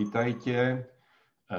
[0.00, 0.76] Vítajte e,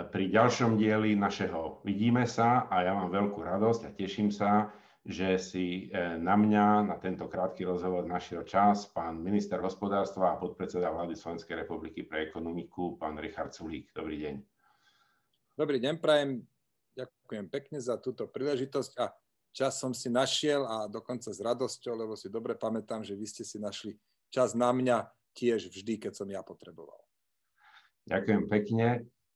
[0.10, 4.74] pri ďalšom dieli našeho Vidíme sa a ja mám veľkú radosť a teším sa,
[5.06, 10.40] že si e, na mňa, na tento krátky rozhovor našiel čas pán minister hospodárstva a
[10.42, 13.94] podpredseda vlády Slovenskej republiky pre ekonomiku, pán Richard Sulík.
[13.94, 14.36] Dobrý deň.
[15.54, 16.42] Dobrý deň, prajem.
[16.98, 19.14] Ďakujem pekne za túto príležitosť a
[19.54, 23.46] čas som si našiel a dokonca s radosťou, lebo si dobre pamätám, že vy ste
[23.46, 24.02] si našli
[24.34, 25.05] čas na mňa
[25.38, 27.01] tiež vždy, keď som ja potreboval.
[28.10, 28.88] Ďakujem pekne.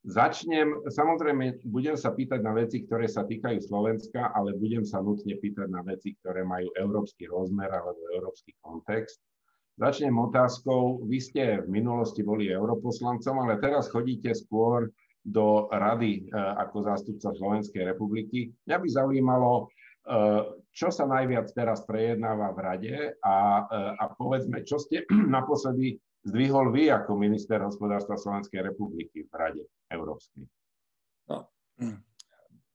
[0.06, 5.34] Začnem, samozrejme, budem sa pýtať na veci, ktoré sa týkajú Slovenska, ale budem sa nutne
[5.34, 9.18] pýtať na veci, ktoré majú európsky rozmer alebo európsky kontext.
[9.82, 14.94] Začnem otázkou, vy ste v minulosti boli europoslancom, ale teraz chodíte skôr
[15.26, 18.54] do rady e, ako zástupca Slovenskej republiky.
[18.70, 19.64] Mňa by zaujímalo, e,
[20.70, 23.36] čo sa najviac teraz prejednáva v rade a,
[23.66, 25.02] e, a povedzme, čo ste
[25.36, 30.50] naposledy zdvihol vy ako minister hospodárstva Slovenskej republiky v Rade Európskej?
[31.30, 31.46] No,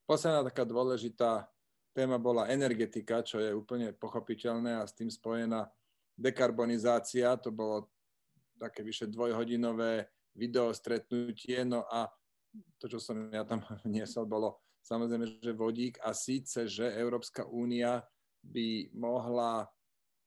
[0.07, 1.51] posledná taká dôležitá
[1.91, 5.67] téma bola energetika, čo je úplne pochopiteľné a s tým spojená
[6.15, 7.35] dekarbonizácia.
[7.43, 7.91] To bolo
[8.55, 10.07] také vyše dvojhodinové
[10.39, 11.67] video stretnutie.
[11.67, 12.07] No a
[12.79, 18.07] to, čo som ja tam niesol, bolo samozrejme, že vodík a síce, že Európska únia
[18.41, 19.69] by mohla,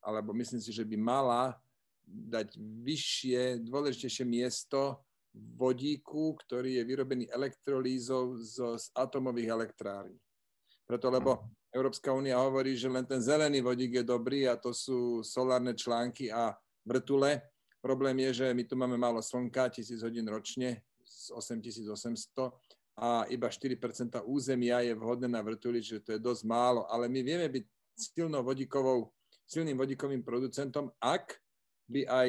[0.04, 1.58] alebo myslím si, že by mala
[2.06, 10.18] dať vyššie, dôležitejšie miesto vodíku, ktorý je vyrobený elektrolízou z, z atomových elektrární.
[10.86, 15.24] Preto, lebo Európska únia hovorí, že len ten zelený vodík je dobrý a to sú
[15.26, 16.54] solárne články a
[16.86, 17.42] vrtule.
[17.82, 22.52] Problém je, že my tu máme málo slnka, 1000 hodín ročne z 8800
[22.94, 26.86] a iba 4% územia je vhodné na vrtuli, čiže to je dosť málo.
[26.86, 27.64] Ale my vieme byť
[27.98, 29.10] silnou vodíkovou,
[29.42, 31.43] silným vodíkovým producentom, ak
[31.88, 32.28] by aj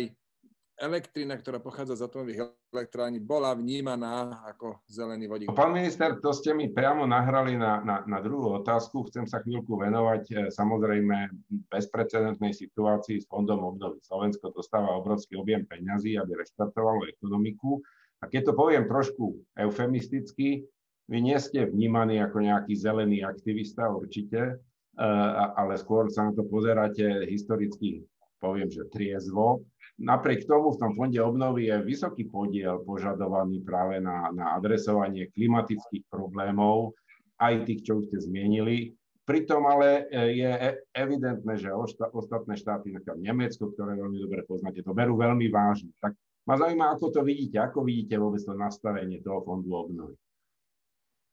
[0.75, 2.39] elektrina, ktorá pochádza z atomových
[2.75, 5.47] elektrární, bola vnímaná ako zelený vodík.
[5.55, 9.07] Pán minister, to ste mi priamo nahrali na, na, na druhú otázku.
[9.07, 11.31] Chcem sa chvíľku venovať e, samozrejme
[11.71, 14.03] bezprecedentnej situácii s Fondom obnovy.
[14.03, 17.79] Slovensko dostáva obrovský objem peňazí, aby reštartovalo ekonomiku.
[18.19, 20.67] A keď to poviem trošku eufemisticky,
[21.07, 24.59] vy nie ste vnímaní ako nejaký zelený aktivista určite,
[24.99, 25.07] e,
[25.55, 28.03] ale skôr sa na to pozeráte historicky
[28.45, 29.65] poviem, že triezvo.
[29.97, 36.05] Napriek tomu v tom fonde obnovy je vysoký podiel požadovaný práve na, na adresovanie klimatických
[36.11, 36.93] problémov,
[37.41, 38.93] aj tých, čo už ste zmienili.
[39.25, 41.73] Pritom ale e, je e, evidentné, že
[42.13, 45.89] ostatné štáty, napríklad Nemecko, ktoré veľmi dobre poznáte, to berú veľmi vážne.
[45.97, 46.13] Tak
[46.45, 50.13] ma zaujíma, ako to vidíte, ako vidíte vôbec to nastavenie toho fondu obnovy.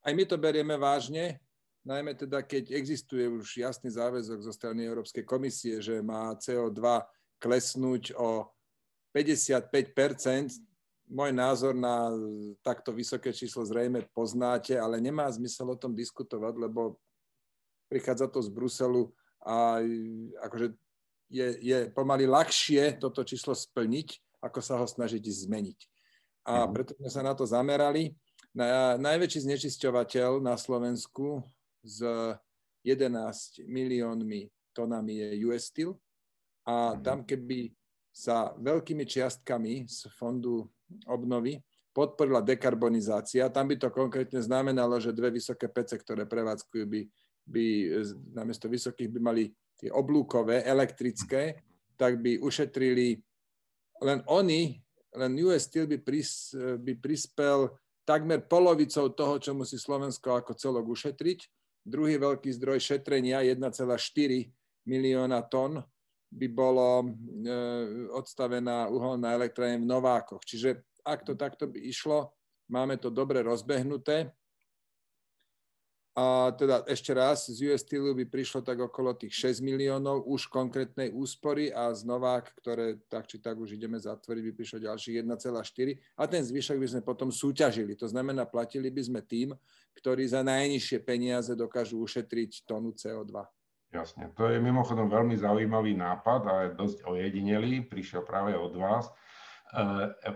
[0.02, 1.36] Aj my to berieme vážne
[1.82, 7.02] najmä teda keď existuje už jasný záväzok zo strany Európskej komisie, že má CO2
[7.42, 8.46] klesnúť o
[9.10, 9.68] 55%
[11.12, 12.08] môj názor na
[12.64, 16.96] takto vysoké číslo zrejme poznáte, ale nemá zmysel o tom diskutovať, lebo
[17.92, 19.12] prichádza to z Bruselu
[19.44, 19.82] a
[20.48, 20.72] akože
[21.28, 25.78] je, je pomaly ľahšie toto číslo splniť, ako sa ho snažiť zmeniť.
[26.48, 26.70] A mhm.
[26.72, 28.14] preto sme sa na to zamerali.
[28.52, 31.40] Na, najväčší znečisťovateľ na Slovensku
[31.82, 32.02] s
[32.86, 35.94] 11 miliónmi tonami je US Steel
[36.66, 37.02] a mhm.
[37.02, 37.70] tam keby
[38.12, 40.68] sa veľkými čiastkami z fondu
[41.08, 41.56] obnovy
[41.92, 47.00] podporila dekarbonizácia, tam by to konkrétne znamenalo, že dve vysoké pece, ktoré prevádzkujú, by,
[47.44, 47.64] by
[48.32, 49.44] namiesto vysokých by mali
[49.76, 51.60] tie oblúkové, elektrické,
[51.96, 53.20] tak by ušetrili
[54.00, 54.80] len oni,
[55.12, 57.76] len US Steel by, pris, by prispel
[58.08, 63.90] takmer polovicou toho, čo musí Slovensko ako celok ušetriť Druhý veľký zdroj šetrenia, 1,4
[64.86, 65.82] milióna tón,
[66.32, 67.06] by bolo e,
[68.16, 70.40] odstavená uholná elektrárne v Novákoch.
[70.48, 72.32] Čiže ak to takto by išlo,
[72.72, 74.32] máme to dobre rozbehnuté.
[76.12, 80.44] A teda ešte raz, z US Steelu by prišlo tak okolo tých 6 miliónov už
[80.52, 85.24] konkrétnej úspory a z Novák, ktoré tak či tak už ideme zatvoriť, by prišlo ďalších
[85.24, 87.96] 1,4 a ten zvyšok by sme potom súťažili.
[87.96, 89.56] To znamená, platili by sme tým,
[89.96, 93.32] ktorí za najnižšie peniaze dokážu ušetriť tonu CO2.
[93.92, 99.08] Jasne, to je mimochodom veľmi zaujímavý nápad a je dosť ojedinelý, prišiel práve od vás.
[99.08, 100.32] E,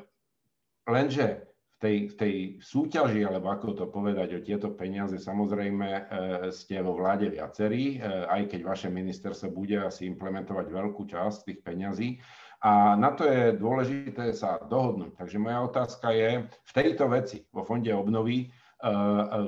[0.89, 2.35] lenže v tej, tej
[2.65, 6.03] súťaži, alebo ako to povedať, o tieto peniaze, samozrejme e,
[6.49, 11.61] ste vo vláde viacerí, e, aj keď vaše ministerstvo bude asi implementovať veľkú časť tých
[11.61, 12.17] peňazí.
[12.65, 15.21] A na to je dôležité sa dohodnúť.
[15.21, 18.47] Takže moja otázka je, v tejto veci vo Fonde obnovy, e,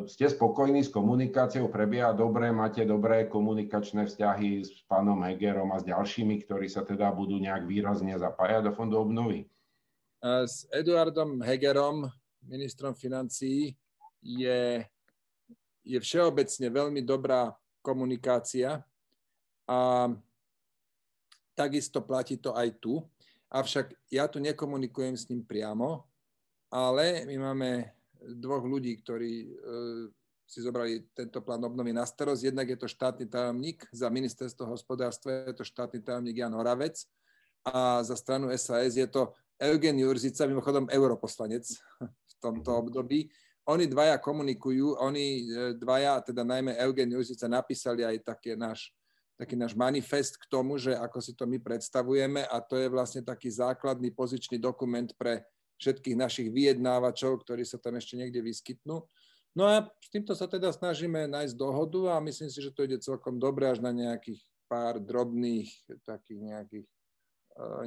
[0.05, 5.89] ste spokojní s komunikáciou, prebieha dobre, máte dobré komunikačné vzťahy s pánom Hegerom a s
[5.89, 9.49] ďalšími, ktorí sa teda budú nejak výrazne zapájať do Fondu obnovy?
[10.23, 12.11] S Eduardom Hegerom
[12.49, 13.77] ministrom financií
[14.23, 14.83] je,
[15.85, 17.55] je všeobecne veľmi dobrá
[17.85, 18.83] komunikácia
[19.69, 20.11] a
[21.55, 22.99] takisto platí to aj tu.
[23.49, 26.05] Avšak ja tu nekomunikujem s ním priamo,
[26.69, 27.71] ale my máme
[28.19, 29.49] dvoch ľudí, ktorí e,
[30.45, 32.53] si zobrali tento plán obnovy na starosť.
[32.53, 37.09] Jednak je to štátny tajomník za ministerstvo hospodárstva, je to štátny tajomník Jan Horavec
[37.65, 41.67] a za stranu SAS je to Eugen Jurzica, mimochodom europoslanec
[42.03, 43.27] v tomto období.
[43.69, 45.45] Oni dvaja komunikujú, oni e,
[45.77, 48.95] dvaja, teda najmä Eugen Jurzica, napísali aj také náš,
[49.37, 53.21] taký náš manifest k tomu, že ako si to my predstavujeme a to je vlastne
[53.21, 55.45] taký základný pozičný dokument pre
[55.83, 59.05] všetkých našich vyjednávačov, ktorí sa tam ešte niekde vyskytnú.
[59.53, 63.03] No a s týmto sa teda snažíme nájsť dohodu a myslím si, že to ide
[63.03, 64.39] celkom dobre až na nejakých
[64.69, 65.73] pár drobných
[66.05, 66.87] takých nejakých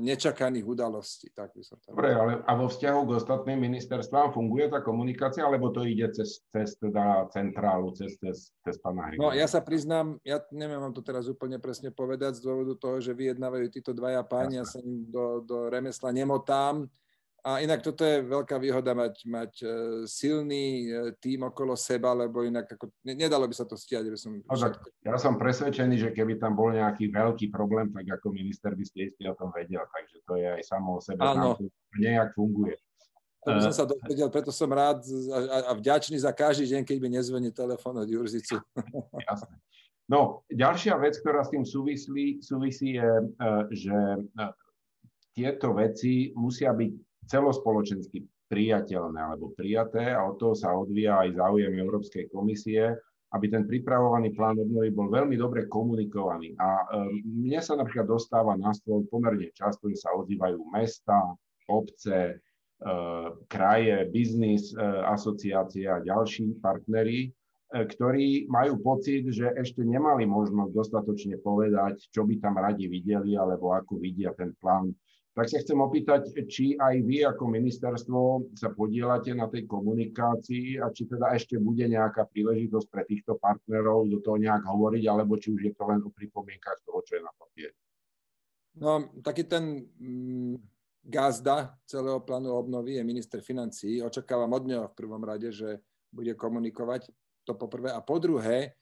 [0.03, 1.31] nečakaných udalostí.
[1.31, 5.47] Tak by som to Dobre, ale a vo vzťahu k ostatným ministerstvám funguje tá komunikácia,
[5.47, 10.19] alebo to ide cez, cez teda centrálu, cez, cez, cez pána No ja sa priznám,
[10.27, 14.27] ja neviem vám to teraz úplne presne povedať z dôvodu toho, že vyjednávajú títo dvaja
[14.27, 16.91] páni, ja sa im do, do remesla nemotám,
[17.41, 19.67] a inak toto je veľká výhoda mať, mať e,
[20.05, 24.13] silný e, tým okolo seba, lebo inak ako, nedalo by sa to stiať.
[24.13, 24.85] By som všetko...
[25.01, 29.09] Ja som presvedčený, že keby tam bol nejaký veľký problém, tak ako minister by ste
[29.09, 29.81] istý o tom vedel.
[29.81, 31.25] Takže to je aj samo o sebe.
[31.25, 31.57] Áno.
[31.57, 31.65] Tam
[31.97, 32.77] nejak funguje.
[33.49, 35.01] To by som e, sa dozvedel, preto som rád
[35.33, 38.61] a, a vďačný za každý deň, keď mi nezvení telefón od Jurzicu.
[39.33, 39.57] Jasné.
[40.05, 43.09] No, ďalšia vec, ktorá s tým súvislí, súvisí je,
[43.71, 43.97] že
[45.31, 46.91] tieto veci musia byť
[47.29, 52.91] celospoločensky priateľné alebo prijaté a od toho sa odvíja aj záujem Európskej komisie,
[53.31, 56.51] aby ten pripravovaný plán obnovy bol veľmi dobre komunikovaný.
[56.59, 56.85] A e,
[57.23, 61.15] mne sa napríklad dostáva na stôl pomerne často, že sa ozývajú mesta,
[61.71, 62.35] obce, e,
[63.47, 67.31] kraje, biznis, e, asociácie a ďalší partneri,
[67.71, 73.71] ktorí majú pocit, že ešte nemali možnosť dostatočne povedať, čo by tam radi videli alebo
[73.71, 74.91] ako vidia ten plán
[75.31, 78.19] tak sa chcem opýtať, či aj vy ako ministerstvo
[78.51, 84.11] sa podielate na tej komunikácii a či teda ešte bude nejaká príležitosť pre týchto partnerov
[84.11, 87.23] do toho nejak hovoriť, alebo či už je to len o pripomienkach toho, čo je
[87.23, 87.77] na papieri.
[88.75, 90.55] No, taký ten mm,
[91.07, 94.03] gazda celého plánu obnovy je minister financí.
[94.03, 95.79] Očakávam od neho v prvom rade, že
[96.11, 97.07] bude komunikovať
[97.47, 97.95] to po prvé.
[97.95, 98.75] A po druhé,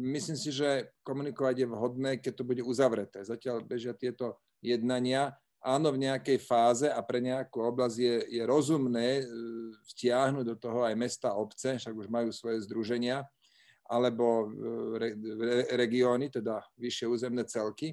[0.00, 3.20] myslím si, že komunikovať je vhodné, keď to bude uzavreté.
[3.20, 9.20] Zatiaľ bežia tieto jednania áno, v nejakej fáze a pre nejakú oblasť je, je rozumné
[9.20, 9.24] e,
[9.92, 13.28] vtiahnuť do toho aj mesta, obce, však už majú svoje združenia,
[13.84, 14.46] alebo e,
[14.96, 17.92] re, re, regióny, teda vyššie územné celky.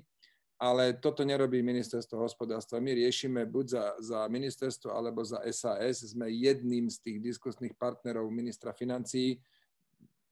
[0.57, 2.81] Ale toto nerobí ministerstvo hospodárstva.
[2.81, 6.01] My riešime buď za, za ministerstvo alebo za SAS.
[6.01, 9.37] Sme jedným z tých diskusných partnerov ministra financií.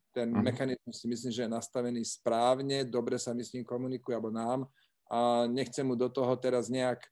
[0.10, 0.42] Ten uh-huh.
[0.42, 4.66] mechanizmus si myslím, že je nastavený správne, dobre sa my s ním komunikuje, alebo nám.
[5.06, 7.06] A nechcem mu do toho teraz nejak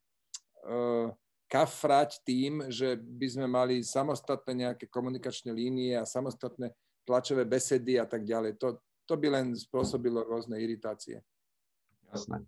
[1.51, 6.73] kafrať tým, že by sme mali samostatné nejaké komunikačné línie a samostatné
[7.05, 8.57] tlačové besedy a tak ďalej.
[8.57, 11.21] To, to by len spôsobilo rôzne iritácie.
[12.09, 12.41] Jasné.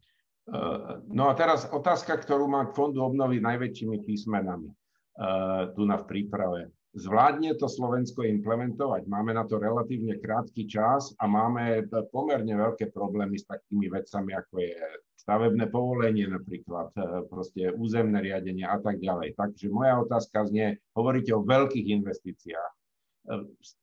[0.46, 5.98] Eh, no a teraz otázka, ktorú má k fondu obnovy najväčšími písmenami eh, tu na
[5.98, 6.70] v príprave.
[6.96, 9.04] Zvládne to Slovensko implementovať?
[9.12, 14.64] Máme na to relatívne krátky čas a máme pomerne veľké problémy s takými vecami, ako
[14.64, 14.80] je
[15.20, 19.36] stavebné povolenie napríklad, e, proste územné riadenie a tak ďalej.
[19.36, 22.78] Takže moja otázka znie, hovoríte o veľkých investíciách, e,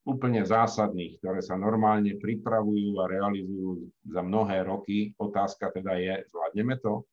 [0.08, 5.12] úplne zásadných, ktoré sa normálne pripravujú a realizujú za mnohé roky.
[5.20, 7.04] Otázka teda je, zvládneme to?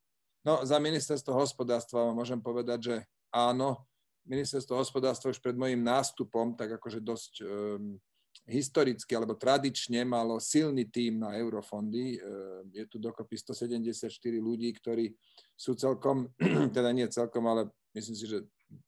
[0.47, 2.95] No, za ministerstvo hospodárstva môžem povedať, že
[3.35, 3.88] áno.
[4.27, 7.97] Ministerstvo hospodárstva už pred mojim nástupom, tak akože dosť um,
[8.49, 12.17] historicky alebo tradične malo silný tím na eurofondy.
[12.17, 14.09] Eh, je tu dokopy 174
[14.41, 15.13] ľudí, ktorí
[15.53, 16.33] sú celkom,
[16.75, 18.45] teda nie celkom, ale myslím si, že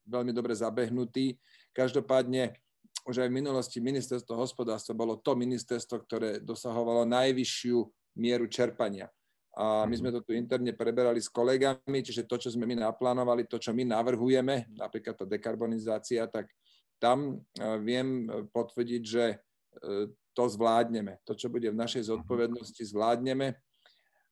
[0.09, 1.37] veľmi dobre zabehnutí.
[1.71, 2.57] Každopádne
[3.05, 7.77] už aj v minulosti ministerstvo hospodárstva bolo to ministerstvo, ktoré dosahovalo najvyššiu
[8.17, 9.09] mieru čerpania.
[9.51, 13.43] A my sme to tu interne preberali s kolegami, čiže to, čo sme my naplánovali,
[13.51, 16.47] to, čo my navrhujeme, napríklad tá dekarbonizácia, tak
[17.01, 19.25] tam eh, viem potvrdiť, že
[19.79, 21.19] E, to zvládneme.
[21.27, 23.55] To, čo bude v našej zodpovednosti, zvládneme.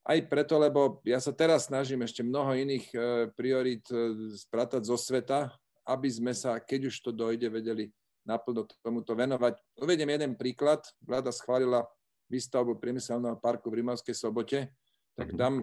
[0.07, 2.97] Aj preto, lebo ja sa teraz snažím ešte mnoho iných e,
[3.35, 5.51] priorit e, spratať zo sveta,
[5.83, 7.91] aby sme sa, keď už to dojde, vedeli
[8.23, 9.59] naplno tomuto venovať.
[9.79, 10.87] Uvediem jeden príklad.
[11.03, 11.83] Vláda schválila
[12.31, 14.71] výstavbu priemyselného parku v Rimavskej sobote,
[15.19, 15.37] tak mhm.
[15.37, 15.53] tam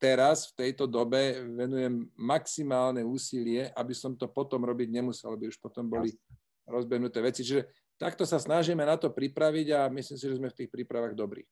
[0.00, 5.60] teraz, v tejto dobe, venujem maximálne úsilie, aby som to potom robiť nemusel, aby už
[5.60, 6.16] potom boli
[6.64, 7.44] rozbehnuté veci.
[7.44, 7.68] Čiže
[8.00, 11.44] takto sa snažíme na to pripraviť a myslím si, že sme v tých prípravách dobrí.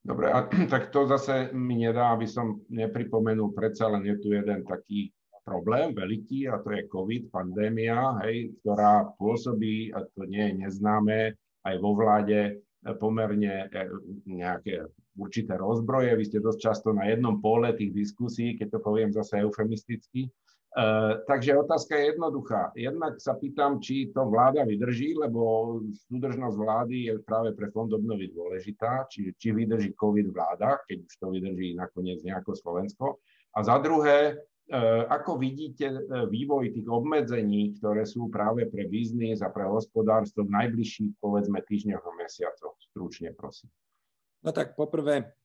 [0.00, 4.62] Dobre, a tak to zase mi nedá, aby som nepripomenul, predsa len je tu jeden
[4.62, 5.10] taký
[5.42, 11.34] problém veľký a to je COVID, pandémia, hej, ktorá pôsobí, a to nie je neznáme,
[11.66, 12.62] aj vo vláde
[12.96, 13.82] pomerne e,
[14.24, 16.16] nejaké určité rozbroje.
[16.16, 20.32] Vy ste dosť často na jednom pole tých diskusí, keď to poviem zase eufemisticky.
[20.70, 22.70] Uh, takže otázka je jednoduchá.
[22.78, 25.74] Jednak sa pýtam, či to vláda vydrží, lebo
[26.06, 31.14] súdržnosť vlády je práve pre fond obnovy dôležitá, či, či vydrží COVID vláda, keď už
[31.18, 33.18] to vydrží nakoniec nejako Slovensko.
[33.50, 34.50] A za druhé, uh,
[35.10, 40.54] ako vidíte uh, vývoj tých obmedzení, ktoré sú práve pre biznis a pre hospodárstvo v
[40.54, 42.78] najbližších, povedzme, týždňoch a mesiacoch?
[42.78, 43.70] Stručne, prosím.
[44.40, 45.36] No tak poprvé,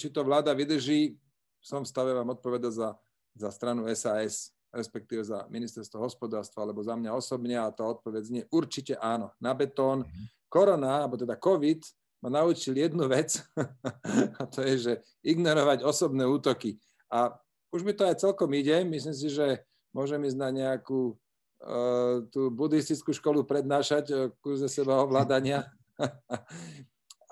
[0.00, 1.18] či to vláda vydrží,
[1.60, 2.88] som v stave vám odpovedať za
[3.34, 8.42] za stranu SAS, respektíve za ministerstvo hospodárstva, alebo za mňa osobne a to odpoveď znie
[8.50, 9.34] určite áno.
[9.42, 10.06] Na betón.
[10.06, 10.24] Mhm.
[10.48, 11.82] Korona, alebo teda COVID,
[12.22, 13.42] ma naučil jednu vec
[14.40, 14.92] a to je, že
[15.26, 16.78] ignorovať osobné útoky.
[17.10, 17.34] A
[17.74, 18.86] už mi to aj celkom ide.
[18.86, 25.02] Myslím si, že môžem ísť na nejakú uh, tú buddhistickú školu prednášať uh, kurze seba
[25.02, 25.66] ovládania.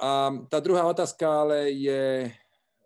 [0.02, 2.26] a tá druhá otázka ale je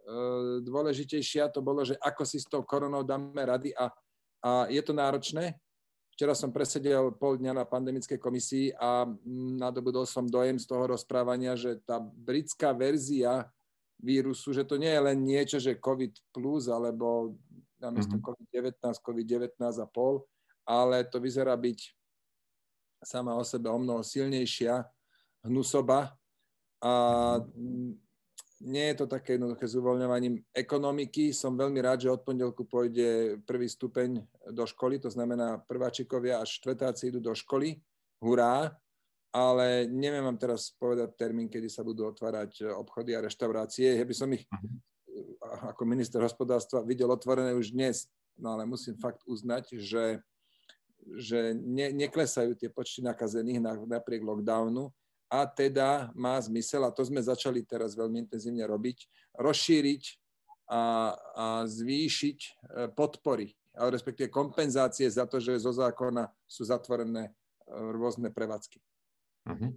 [0.06, 3.90] Eh, dôležitejšia to bolo, že ako si s tou koronou dáme rady a,
[4.38, 5.58] a je to náročné.
[6.14, 9.02] Včera som presedel pol dňa na pandemickej komisii a
[9.58, 13.50] nadobudol som dojem z toho rozprávania, že tá britská verzia
[14.00, 17.36] vírusu, že to nie je len niečo, že COVID plus alebo
[17.80, 18.28] namiesto mm-hmm.
[18.52, 20.24] COVID-19, COVID-19 a pol,
[20.64, 21.78] ale to vyzerá byť
[23.04, 24.80] sama o sebe o mnoho silnejšia
[25.44, 26.16] hnusoba
[26.80, 26.92] a
[28.64, 31.28] nie je to také jednoduché s uvoľňovaním ekonomiky.
[31.36, 36.48] Som veľmi rád, že od pondelku pôjde prvý stupeň do školy, to znamená prváčikovia a
[36.48, 37.76] štvrtáci idú do školy.
[38.24, 38.72] Hurá!
[39.34, 43.98] Ale neviem vám teraz povedať termín, kedy sa budú otvárať obchody a reštaurácie.
[43.98, 44.80] Ja by som ich mhm.
[45.70, 50.20] ako minister hospodárstva videl otvorené už dnes, no ale musím fakt uznať, že,
[51.20, 54.92] že ne, neklesajú tie počty nakazených napriek lockdownu
[55.26, 60.02] a teda má zmysel, a to sme začali teraz veľmi intenzívne robiť, rozšíriť
[60.70, 62.50] a, a zvýšiť e,
[62.94, 67.32] podpory, ale respektíve kompenzácie za to, že zo zákona sú zatvorené e,
[67.74, 68.78] rôzne prevádzky.
[69.46, 69.70] Uh-huh.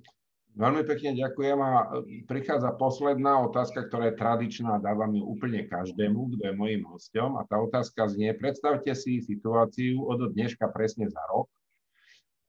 [0.57, 1.85] Veľmi pekne ďakujem a e,
[2.25, 7.45] prichádza posledná otázka, ktorá je tradičná dávam ju úplne každému, kto je mojim hostom a
[7.45, 11.47] tá otázka znie, predstavte si situáciu od dneška presne za rok,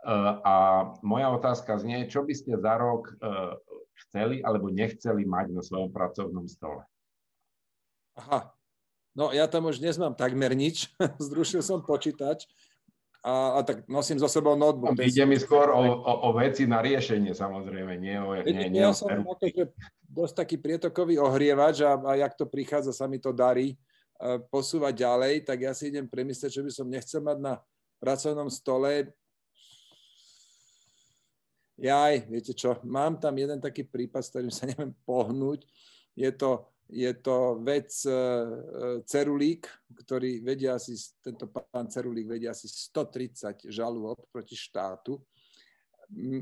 [0.01, 0.55] Eh, a
[1.05, 3.53] moja otázka znie, čo by ste za rok eh,
[4.09, 6.89] chceli alebo nechceli mať na svojom pracovnom stole?
[8.17, 8.49] Aha,
[9.13, 10.89] no ja tam už dnes takmer nič.
[11.21, 12.49] Zrušil som počítač
[13.21, 14.97] a, a tak nosím so sebou notebook.
[14.97, 18.33] Ide mi skôr o, o, o veci na riešenie, samozrejme, nie o...
[18.41, 19.69] Nie, nie ja som že
[20.11, 23.77] dosť taký prietokový ohrievač a, a jak to prichádza, sa mi to darí
[24.19, 27.55] uh, posúvať ďalej, tak ja si idem premyslieť, čo by som nechcel mať na
[28.01, 29.13] pracovnom stole
[31.81, 35.65] jaj, viete čo, mám tam jeden taký prípad, s ktorým sa neviem pohnúť.
[36.13, 39.71] Je to, je to vec uh, Cerulík,
[40.05, 45.23] ktorý vedia asi, tento pán Cerulík vedia asi 130 žalôb proti štátu.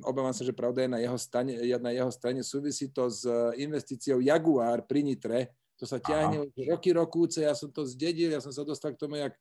[0.08, 2.40] Obávam sa, že pravda je na jeho, stane, na jeho strane.
[2.40, 3.28] Súvisí to s
[3.60, 5.52] investíciou Jaguar pri Nitre.
[5.76, 7.44] To sa ťahne už roky, rokúce.
[7.44, 9.36] Ja som to zdedil, ja som sa dostal k tomu, jak,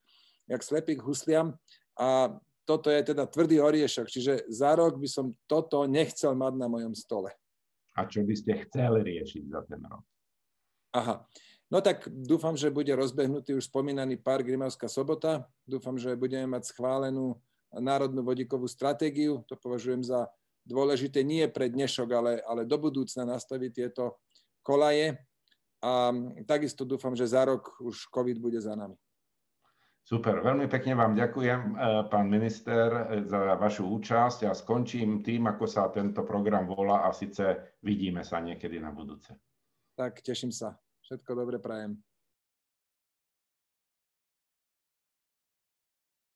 [0.52, 1.56] jak slepý k husliam.
[1.96, 2.36] A
[2.68, 6.92] toto je teda tvrdý oriešok, čiže za rok by som toto nechcel mať na mojom
[6.92, 7.32] stole.
[7.96, 10.04] A čo by ste chceli riešiť za ten rok?
[10.96, 11.25] Aha.
[11.67, 15.51] No tak dúfam, že bude rozbehnutý už spomínaný park Rimavská sobota.
[15.67, 17.36] Dúfam, že budeme mať schválenú
[17.75, 19.44] národnú vodíkovú stratégiu.
[19.51, 20.32] To považujem za
[20.63, 24.24] dôležité nie pre dnešok, ale, ale do budúcna nastaviť tieto
[24.63, 25.20] kolaje.
[25.84, 26.12] A
[26.48, 28.96] takisto dúfam, že za rok už COVID bude za nami.
[30.08, 35.51] Super, veľmi pekne vám ďakujem, eh, pán minister, eh, za vašu účasť a skončím tým,
[35.51, 39.36] ako sa tento program volá a síce vidíme sa niekedy na budúce.
[39.98, 40.77] Tak, teším sa.
[41.10, 41.98] Všetko dobre prajem.